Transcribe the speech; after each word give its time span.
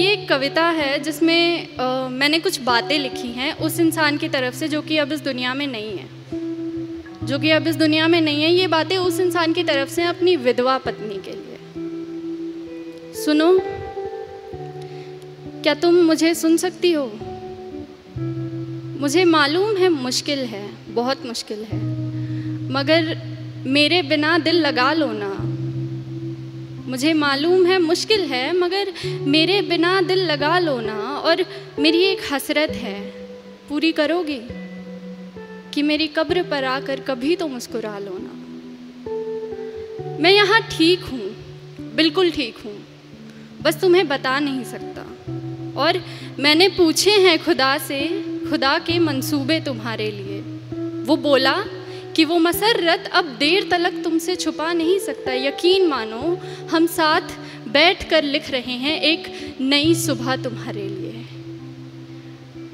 ये 0.00 0.12
एक 0.12 0.28
कविता 0.28 0.64
है 0.64 0.98
जिसमें 0.98 1.68
अ, 1.76 2.08
मैंने 2.08 2.38
कुछ 2.38 2.60
बातें 2.60 2.98
लिखी 2.98 3.28
हैं 3.28 3.52
उस 3.56 3.80
इंसान 3.80 4.16
की 4.16 4.28
तरफ़ 4.28 4.54
से 4.54 4.68
जो 4.68 4.82
कि 4.82 4.96
अब 4.96 5.12
इस 5.12 5.20
दुनिया 5.20 5.54
में 5.54 5.66
नहीं 5.66 5.90
है। 5.90 6.06
जो 7.26 7.38
कि 7.38 7.50
अब 7.50 7.66
इस 7.66 7.76
दुनिया 7.76 8.08
में 8.08 8.20
नहीं 8.20 8.42
है 8.42 8.52
ये 8.52 8.66
बातें 8.66 8.96
उस 8.98 9.20
इंसान 9.20 9.52
की 9.52 9.64
तरफ़ 9.64 9.88
से 9.88 10.02
अपनी 10.02 10.36
विधवा 10.36 10.78
पत्नी 10.78 11.14
के 11.14 11.30
लिए। 11.30 11.58
सुनो 13.24 13.60
क्या 15.62 15.74
तुम 15.74 15.94
मुझे 15.94 16.34
सुन 16.34 16.56
सकती 16.56 16.92
हो? 16.92 17.12
मुझे 19.00 19.24
मालूम 19.24 19.76
है 19.76 19.88
मुश्किल 19.88 20.38
है 20.38 20.70
बहुत 20.88 21.26
मुश्किल 21.26 21.64
है। 21.64 21.78
मगर 22.70 23.18
मेरे 23.66 24.02
बिना 24.02 24.38
दिल 24.38 24.56
लगा 24.56 24.92
लो 24.92 25.12
ना। 25.12 25.29
मुझे 26.90 27.12
मालूम 27.12 27.66
है, 27.66 27.78
मुश्किल 27.78 28.20
है, 28.20 28.52
मगर 28.52 28.92
मेरे 29.26 29.60
बिना 29.62 30.00
दिल 30.00 30.24
लगा 30.24 30.58
लो 30.58 30.78
ना, 30.80 30.94
और 31.18 31.44
मेरी 31.78 32.02
एक 32.02 32.20
हसरत 32.32 32.70
है। 32.76 32.98
पूरी 33.68 33.90
करोगे 33.92 34.38
कि 35.74 35.82
मेरी 35.82 36.06
कब्र 36.08 36.42
पर 36.42 36.64
आकर 36.64 37.00
कभी 37.00 37.36
तो 37.36 37.46
मुस्कुरा 37.48 37.98
लो 37.98 38.16
ना। 38.18 38.34
मैं 40.20 40.32
यहाँ 40.32 40.60
ठीक 40.70 41.04
हूँ, 41.04 41.30
बिल्कुल 41.94 42.30
ठीक 42.30 42.56
हूँ, 42.64 42.76
बस 43.62 43.80
तुम्हें 43.80 44.06
बता 44.08 44.38
नहीं 44.38 44.64
सकता। 44.64 45.02
और 45.80 46.00
मैंने 46.38 46.68
पूछे 46.68 47.10
हैं 47.18 47.38
खुदा 47.44 47.76
से, 47.78 48.00
खुदा 48.50 48.78
के 48.78 48.98
मंसूबे 48.98 49.60
तुम्हारे 49.60 50.10
लिए। 50.10 50.40
वो 51.04 51.16
बोला 51.18 51.54
कि 52.20 52.24
वो 52.24 52.38
मसरत 52.38 53.10
अब 53.12 53.24
देर 53.24 53.68
तलक 53.70 53.92
तुमसे 54.04 54.36
छुपा 54.36 54.72
नहीं 54.72 54.98
सकता। 54.98 55.32
यकीन 55.32 55.86
मानो, 55.86 56.38
हम 56.70 56.86
साथ 56.86 57.20
बैठ 57.68 58.10
कर 58.10 58.24
लिख 58.24 58.50
रहे 58.50 58.72
हैं 58.72 59.00
एक 59.00 59.56
नई 59.60 59.94
सुबह 59.94 60.36
तुम्हारे 60.36 60.82
लिए। 60.82 61.24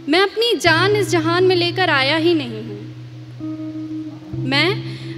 मैं 0.09 0.21
अपनी 0.21 0.55
जान 0.55 0.97
इस 0.97 1.11
जहान 1.11 1.45
में 1.45 1.57
लेकर 1.57 1.91
आया 1.91 2.17
ही 2.17 2.35
नहीं 2.35 2.63
हूँ। 2.63 2.81
मैं 4.45 4.71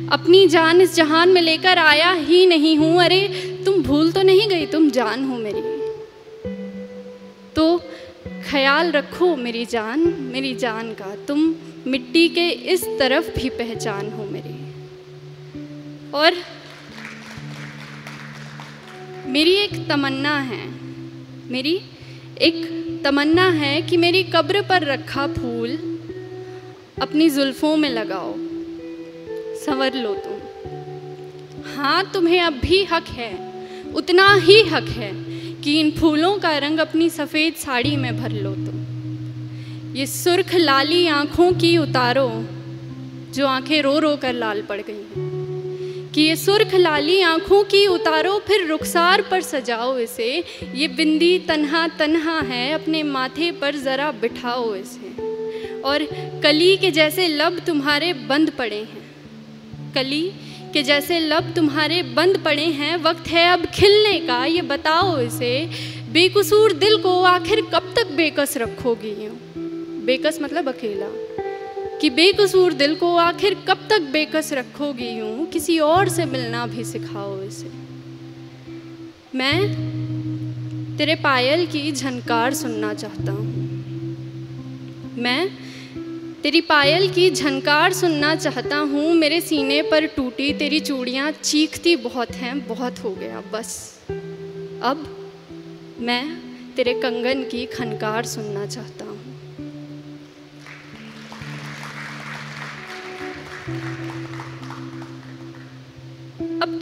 अपनी 0.08 0.46
जान 0.46 0.80
इस 0.80 0.94
जहान 0.94 1.28
में 1.28 1.42
लेकर 1.42 1.78
आया 1.78 2.12
ही 2.12 2.46
नहीं 2.46 2.76
हूँ। 2.76 3.04
अरे, 3.04 3.28
तुम 3.64 3.82
भूल 3.82 4.12
तो 4.12 4.22
नहीं 4.22 4.48
गई, 4.48 4.66
तुम 4.66 4.90
जान 4.90 5.24
हो 5.24 5.36
मेरी। 5.36 5.62
तो 7.56 7.82
ख्याल 8.50 8.90
रखो 8.90 9.36
मेरी 9.36 9.64
जान 9.64 10.16
मेरी 10.20 10.54
जान 10.54 10.92
का। 10.92 11.16
तुम 11.28 11.54
मिट्टी 11.86 12.28
के 12.28 12.48
इस 12.72 12.84
तरफ़ 12.98 13.30
भी 13.30 13.48
पहचान 13.48 14.10
हो 14.10 14.24
मेरी। 14.24 14.56
और 16.14 16.34
मेरी 19.26 19.54
एक 19.54 19.74
तमन्ना 19.88 20.38
है, 20.40 20.66
मेरी 21.50 21.80
एक 22.40 23.00
तमन्ना 23.04 23.48
है 23.50 23.80
कि 23.82 23.96
मेरी 23.96 24.22
कब्र 24.24 24.62
पर 24.62 24.84
रखा 24.84 25.26
फूल 25.26 25.76
अपनी 27.02 27.28
जुल्फ़ों 27.30 27.76
में 27.76 27.88
लगाओ, 27.90 28.34
संवर 29.56 29.94
लो 29.94 30.14
तुम। 30.14 30.36
हाँ 31.74 32.10
तुम्हें 32.12 32.40
अब 32.40 32.52
भी 32.52 32.82
हक 32.84 33.08
है, 33.08 33.32
उतना 33.94 34.34
ही 34.34 34.62
हक 34.62 34.88
है 34.90 35.12
कि 35.62 35.78
इन 35.80 35.90
फूलों 35.90 36.38
का 36.38 36.56
रंग 36.58 36.78
अपनी 36.78 37.10
सफ़ेद 37.10 37.54
साड़ी 37.54 37.96
में 37.96 38.16
भर 38.22 38.30
लो 38.32 38.54
तुम। 38.54 38.77
ये 39.98 40.06
सुर्ख 40.06 40.54
लाली 40.54 41.06
आँखों 41.06 41.52
की 41.52 41.78
उतारो 41.78 42.28
जो 43.34 43.46
आँखें 43.46 43.82
रो 43.82 43.98
रो 43.98 44.16
कर 44.16 44.32
लाल 44.32 44.62
पड़ 44.62 44.80
गई 44.80 45.04
कि 46.14 46.22
ये 46.22 46.36
सुर्ख 46.36 46.74
लाली 46.74 47.20
आँखों 47.20 47.64
की 47.64 47.86
उतारो 47.86 48.42
फिर 48.48 48.66
रुखसार 48.66 49.22
पर 49.22 49.40
सजाओ 49.40 49.98
इसे। 49.98 50.44
ये 50.74 50.88
बिंदी 50.88 51.38
तन्हा 51.38 51.88
तन्हा 51.88 52.40
है, 52.40 52.72
अपने 52.72 53.02
माथे 53.02 53.52
पर 53.52 53.76
ज़रा 53.76 54.10
बिठाओ 54.12 54.74
इसे। 54.74 55.10
और 55.80 56.04
कली 56.42 56.76
के 56.76 56.90
जैसे 56.90 57.28
लब 57.28 57.58
तुम्हारे 57.58 58.12
बंद 58.12 58.50
पड़े 58.50 58.76
हैं। 58.76 59.10
कली 59.94 60.32
के 60.72 60.82
जैसे 60.82 61.20
लब 61.20 61.52
तुम्हारे 61.56 62.02
बंद 62.02 62.38
पड़े 62.38 62.66
हैं। 62.66 62.96
वक्त 62.96 63.28
है 63.28 63.52
अब 63.52 63.66
खिलने 63.66 64.20
का, 64.20 64.44
ये 64.44 64.62
बताओ 64.62 65.18
इसे। 65.18 65.70
बेकसूर 66.12 66.72
दिल 66.72 67.02
को 67.02 67.22
आखिर 67.22 67.60
कब 67.60 67.94
तक 67.96 68.06
बेकस 68.06 68.56
रखोगी 68.56 69.24
यूँ? 69.24 69.47
बेकस 70.08 70.38
मतलब 70.42 70.68
अकेला। 70.68 71.06
कि 71.98 72.10
बेकसूर 72.10 72.72
दिल 72.72 72.94
को 72.94 73.16
आखिर 73.16 73.54
कब 73.54 73.86
तक 73.90 74.00
बेकस 74.00 74.52
रखोगी 74.52 75.08
यूँ? 75.08 75.46
किसी 75.46 75.78
और 75.78 76.08
से 76.08 76.24
मिलना 76.24 76.66
भी 76.66 76.84
सिखाओ 76.84 77.42
इसे। 77.42 77.70
मैं 79.34 79.58
तेरे 80.96 81.14
पायल 81.14 81.66
की 81.66 81.92
झनकार 81.92 82.54
सुनना 82.54 82.94
चाहता 82.94 83.32
हूँ। 83.32 83.52
मैं 85.18 85.50
तेरी 86.42 86.60
पायल 86.60 87.08
की 87.08 87.30
झनकार 87.30 87.92
सुनना 87.92 88.34
चाहता 88.34 88.76
हूँ। 88.76 89.14
मेरे 89.14 89.40
सीने 89.40 89.82
पर 89.82 90.06
टूटी 90.06 90.52
तेरी 90.52 90.80
चूड़ियाँ 90.80 91.30
चीखती 91.30 91.96
बहुत 91.96 92.30
हैं, 92.30 92.68
बहुत 92.68 92.98
हो 92.98 93.10
गया, 93.10 93.42
बस। 93.52 94.00
अब 94.82 95.28
मैं 96.00 96.38
तेरे 96.76 96.94
कंगन 96.94 97.42
की 97.42 97.66
खनकार 97.66 98.26
सुनना 98.26 98.66
चाहता 98.66 99.04
हूँ। 99.04 99.17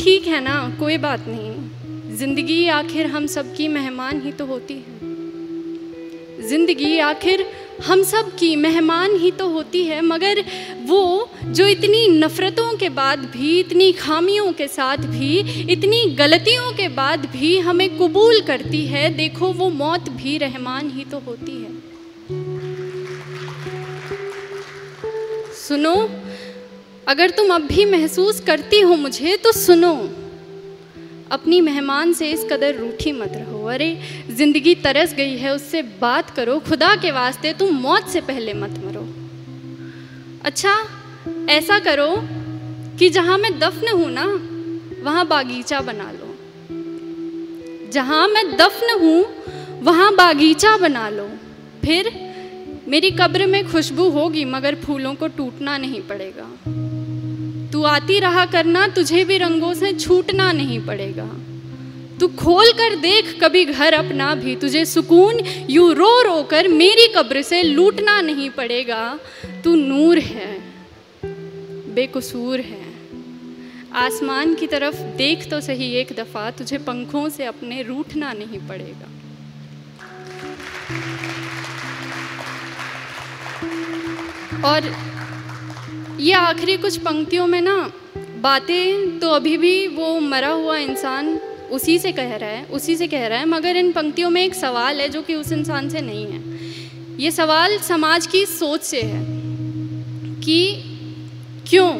ठीक 0.06 0.27
है 0.27 0.41
ना? 0.41 0.53
कोई 0.81 0.97
बात 0.99 1.25
नहीं। 1.28 2.17
ज़िंदगी 2.17 2.67
आखिर 2.69 3.06
हम 3.06 3.27
सब 3.27 3.55
की 3.55 3.67
मेहमान 3.69 4.21
ही 4.22 4.33
तो 4.33 4.44
होती 4.47 4.75
है। 4.75 6.47
ज़िंदगी 6.49 6.99
आखिर 6.99 7.44
हम 7.87 8.03
सब 8.03 8.31
की 8.37 8.55
मेहमान 8.56 9.17
ही 9.17 9.31
तो 9.31 9.49
होती 9.49 9.83
है, 9.84 10.00
मगर 10.03 10.43
वो 10.84 11.31
जो 11.44 11.67
इतनी 11.67 12.06
नफ़रतों 12.09 12.72
के 12.75 12.89
बाद 12.89 13.25
भी, 13.27 13.59
इतनी 13.61 13.91
खामियों 13.93 14.53
के 14.53 14.69
साथ 14.69 15.06
भी, 15.09 15.39
इतनी 15.72 16.05
गलतियों 16.15 16.71
के 16.73 16.88
बाद 16.88 17.27
भी 17.33 17.59
हमें 17.59 17.88
कबूल 17.99 18.41
करती 18.41 18.87
है, 18.87 19.09
देखो 19.15 19.53
वो 19.53 19.69
मौत 19.71 20.09
भी 20.12 20.37
रहमान 20.38 20.91
ही 20.91 21.05
तो 21.05 21.19
होती 21.19 21.56
है। 21.62 21.75
सुनो 25.56 25.97
अगर 27.09 27.31
तुम 27.31 27.55
अब 27.55 27.62
भी 27.62 27.84
महसूस 27.84 28.41
करती 28.41 28.81
हो 28.81 28.97
मुझे 28.97 29.37
तो 29.37 29.53
सुनो। 29.53 30.11
अपनी 31.31 31.61
मेहमान 31.61 32.12
से 32.12 32.31
इस 32.31 32.44
कदर 32.44 32.75
रूठी 32.75 33.12
मत 33.12 33.33
रहो। 33.37 33.65
अरे, 33.65 34.00
ज़िंदगी 34.31 34.75
तरस 34.75 35.15
गई 35.15 35.37
है, 35.37 35.55
उससे 35.55 35.83
बात 35.83 36.31
करो। 36.31 36.59
खुदा 36.59 36.97
के 36.97 37.11
वास्ते 37.11 37.53
तुम 37.53 37.75
मौत 37.75 38.09
से 38.09 38.21
पहले 38.21 38.55
मत 38.55 38.71
मरो। 38.71 39.09
अच्छा 40.44 40.89
ऐसा 41.49 41.78
करो 41.78 42.17
कि 42.99 43.09
जहाँ 43.09 43.38
मैं 43.38 43.59
दफन 43.59 43.88
हूँ 43.88 44.11
ना, 44.11 44.25
वहाँ 45.03 45.27
बागीचा 45.27 45.81
बना 45.81 46.12
लो। 46.12 46.34
जहाँ 47.93 48.28
मैं 48.28 48.56
दफन 48.56 49.00
हूँ, 49.00 49.27
वहाँ 49.83 50.15
बागीचा 50.15 50.77
बना 50.77 51.09
लो। 51.09 51.28
फिर 51.84 52.11
मेरी 52.88 53.11
कब्र 53.11 53.47
में 53.47 53.73
खुशबू 53.73 54.09
होगी, 54.09 54.44
मगर 54.44 54.75
फूलों 54.75 55.15
को 55.15 55.27
टूटना 55.27 55.78
नहीं 55.78 56.00
पड़ेगा। 56.00 56.86
तू 57.72 57.82
आती 57.82 58.19
रहा 58.19 58.47
करना, 58.47 58.87
तुझे 58.88 59.25
भी 59.25 59.38
रंगों 59.38 59.75
से 59.75 59.93
छूटना 59.93 60.53
नहीं 60.53 60.87
पड़ेगा। 60.87 61.28
तू 62.21 62.28
खोल 62.28 62.72
कर 62.72 62.94
देख, 62.94 63.38
कभी 63.43 63.65
घर 63.65 63.93
अपना 63.93 64.34
भी। 64.34 64.56
तुझे 64.56 64.84
सुकून, 64.84 65.41
यू 65.71 65.93
रो 65.93 66.22
रो 66.22 66.43
कर, 66.43 66.69
मेरी 66.69 67.06
कब्र 67.09 67.43
से 67.43 67.62
लूटना 67.62 68.21
नहीं 68.21 68.50
पड़ेगा। 68.50 69.19
तू 69.65 69.75
नूर 69.75 70.19
है, 70.19 70.55
बेकसूर 71.94 72.60
है। 72.60 72.84
आसमान 73.94 74.55
की 74.55 74.66
तरफ़ 74.66 74.97
देख 75.16 75.50
तो 75.50 75.60
सही 75.60 75.91
एक 75.93 76.12
दफ़ा, 76.16 76.50
तुझे 76.50 76.78
पंखों 76.78 77.29
से 77.29 77.44
अपने 77.44 77.82
रूठना 77.82 78.32
नहीं 78.32 78.58
पड़ेगा। 78.69 79.08
और 84.64 84.81
ये 86.21 86.33
आखिरी 86.33 86.77
कुछ 86.77 86.97
पंक्तियों 86.97 87.47
में 87.47 87.61
ना 87.61 87.93
बातें 88.41 89.19
तो 89.19 89.31
अभी 89.31 89.57
भी 89.57 89.87
वो 89.89 90.19
मरा 90.21 90.49
हुआ 90.49 90.77
इंसान 90.77 91.29
उसी 91.71 91.99
से 91.99 92.13
कह 92.13 92.37
रहा 92.37 92.51
है, 92.51 92.65
उसी 92.65 92.97
से 92.97 93.07
कह 93.07 93.27
रहा 93.27 93.39
है, 93.39 93.47
मगर 93.47 93.77
इन 93.77 93.93
पंक्तियों 93.93 94.31
में 94.31 94.43
एक 94.43 94.55
सवाल 94.55 95.01
है 95.01 95.09
जो 95.09 95.23
कि 95.23 95.35
उस 95.35 95.53
इंसान 95.53 95.89
से 95.89 96.01
नहीं 96.01 96.27
है। 96.27 96.41
ये 97.21 97.31
सवाल 97.31 97.79
समाज 97.79 98.27
की 98.27 98.45
सोच 98.47 98.83
से 98.83 99.01
है 99.03 99.25
कि 100.41 100.83
क्यों? 101.69 101.93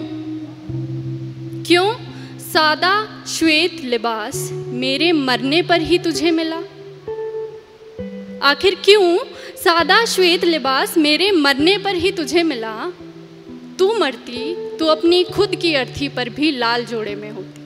क्यों 1.67 1.95
सादा 2.39 3.25
श्वेत 3.27 3.81
लिबास 3.85 4.49
मेरे 4.53 5.13
मरने 5.13 5.63
पर 5.63 5.81
ही 5.81 5.99
तुझे 5.99 6.31
मिला? 6.31 6.61
आखिर 8.43 8.75
क्यों 8.85 9.19
सादा 9.57 10.05
श्वेत 10.05 10.45
लिबास 10.45 10.97
मेरे 10.99 11.31
मरने 11.31 11.79
पर 11.79 11.95
ही 11.95 12.13
तुझे 12.13 12.43
मिला? 12.43 12.93
तू 13.79 13.93
मरती 13.99 14.55
तो 14.77 14.87
अपनी 14.87 15.25
खुद 15.25 15.55
की 15.57 15.75
अर्थी 15.75 16.09
पर 16.09 16.29
भी 16.29 16.51
लाल 16.51 16.85
जोड़े 16.85 17.15
में 17.15 17.31
होती। 17.31 17.63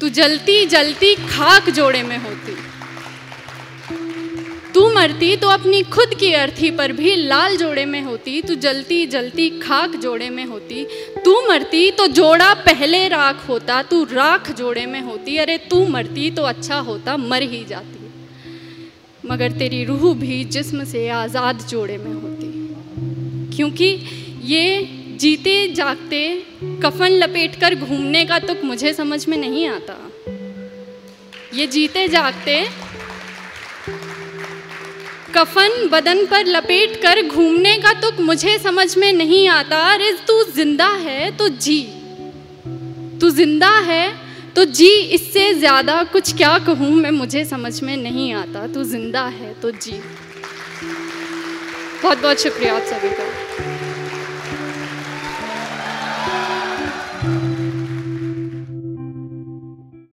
तू 0.00 0.08
जलती 0.08 0.64
जलती 0.66 1.14
खाक 1.14 1.70
जोड़े 1.70 2.02
में 2.02 2.18
होती। 2.18 2.56
तू 4.74 4.88
मरती 4.94 5.36
तो 5.36 5.48
अपनी 5.48 5.82
खुद 5.82 6.14
की 6.14 6.32
अर्थी 6.32 6.70
पर 6.70 6.92
भी 6.92 7.14
लाल 7.16 7.56
जोड़े 7.56 7.84
में 7.84 8.02
होती, 8.02 8.42
तू 8.42 8.54
जलती 8.54 9.06
जलती 9.06 9.48
खाक 9.60 9.96
जोड़े 9.96 10.30
में 10.30 10.44
होती। 10.44 10.84
तू 11.24 11.48
मरती 11.48 11.90
तो 11.90 12.06
जोड़ा 12.06 12.52
पहले 12.54 13.08
राख 13.08 13.48
होता, 13.48 13.82
तू 13.82 14.04
राख 14.04 14.50
जोड़े 14.52 14.86
में 14.86 15.00
होती। 15.00 15.36
अरे 15.36 15.56
तू 15.58 15.86
मरती 15.86 16.30
तो 16.30 16.42
अच्छा 16.42 16.78
होता, 16.78 17.16
मर 17.16 17.42
ही 17.42 17.64
जाती। 17.64 18.10
मगर 19.28 19.52
तेरी 19.52 19.84
रूह 19.84 20.14
भी 20.14 20.44
जिस्म 20.44 20.84
से 20.84 21.08
आज़ाद 21.08 21.66
जोड़े 21.68 21.96
में 21.96 22.12
होती। 22.12 22.52
क्योंकि 23.56 23.88
ये 24.46 24.80
जीते, 25.20 25.54
जागते, 25.74 26.20
कफन 26.82 27.12
लपेट 27.14 27.54
कर 27.60 27.74
घूमने 27.76 28.24
का 28.24 28.38
तुक 28.38 28.60
मुझे 28.64 28.92
समझ 28.94 29.26
में 29.28 29.36
नहीं 29.36 29.66
आता। 29.68 29.96
ये 31.54 31.66
जीते, 31.66 32.06
जागते, 32.08 32.64
कफन 35.36 35.88
बदन 35.92 36.24
पर 36.26 36.46
लपेट 36.46 36.96
कर 37.02 37.22
घूमने 37.22 37.76
का 37.78 37.92
तुक 38.00 38.20
मुझे 38.20 38.58
समझ 38.58 38.96
में 38.96 39.12
नहीं 39.12 39.48
आता। 39.48 39.78
अरे, 39.92 40.12
तू 40.28 40.42
ज़िंदा 40.52 40.88
है 40.98 41.30
तो 41.36 41.48
जी। 41.48 41.80
तू 43.20 43.30
ज़िंदा 43.30 43.70
है 43.80 44.06
तो 44.56 44.64
जी, 44.66 44.88
इससे 44.88 45.52
ज़्यादा 45.54 46.02
कुछ 46.04 46.34
क्या 46.36 46.58
कहूँ 46.66 46.90
मैं, 46.92 47.10
मुझे 47.12 47.44
समझ 47.44 47.82
में 47.82 47.96
नहीं 47.96 48.32
आता। 48.34 48.66
तू 48.66 48.84
ज़िंदा 48.84 49.24
है 49.30 49.52
तो 49.62 49.70
जी। 49.72 50.00
बहुत 52.02 52.18
बहुत 52.18 52.40
शुक्रिया 52.40 52.74
आप 52.76 52.82
सभी 52.84 53.10
का। 53.10 53.94